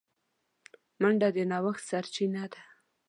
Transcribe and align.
منډه 1.01 1.29
د 1.35 1.37
نوښت 1.51 1.83
سرچینه 1.89 2.43
ده 2.51 2.61